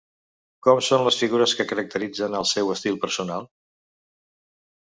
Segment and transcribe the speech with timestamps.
[0.67, 3.49] Com són les figures que caracteritzen el seu estil personal?